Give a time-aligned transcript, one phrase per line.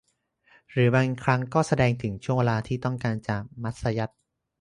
[0.71, 4.17] หรือบางครั้งก็แสดงถึงช่วงเวลาที่ต้องการจะมัธยัสถ์